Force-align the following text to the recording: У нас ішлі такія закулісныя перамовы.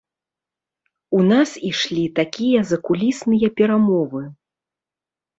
У 1.17 1.17
нас 1.31 1.49
ішлі 1.71 2.05
такія 2.19 2.63
закулісныя 2.71 3.47
перамовы. 3.61 4.23